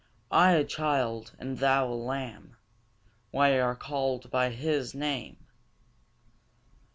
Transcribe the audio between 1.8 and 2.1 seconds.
a